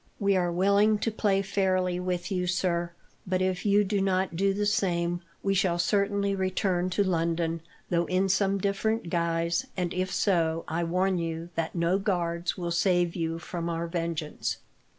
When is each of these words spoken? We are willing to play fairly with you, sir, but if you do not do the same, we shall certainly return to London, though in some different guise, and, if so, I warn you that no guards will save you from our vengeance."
We 0.19 0.35
are 0.35 0.51
willing 0.51 0.97
to 0.97 1.11
play 1.11 1.43
fairly 1.43 1.99
with 1.99 2.31
you, 2.31 2.47
sir, 2.47 2.89
but 3.27 3.39
if 3.39 3.67
you 3.67 3.83
do 3.83 4.01
not 4.01 4.35
do 4.35 4.51
the 4.51 4.65
same, 4.65 5.21
we 5.43 5.53
shall 5.53 5.77
certainly 5.77 6.33
return 6.33 6.89
to 6.89 7.03
London, 7.03 7.61
though 7.91 8.05
in 8.07 8.27
some 8.27 8.57
different 8.57 9.11
guise, 9.11 9.67
and, 9.77 9.93
if 9.93 10.11
so, 10.11 10.65
I 10.67 10.83
warn 10.85 11.19
you 11.19 11.49
that 11.53 11.75
no 11.75 11.99
guards 11.99 12.57
will 12.57 12.71
save 12.71 13.15
you 13.15 13.37
from 13.37 13.69
our 13.69 13.85
vengeance." 13.85 14.57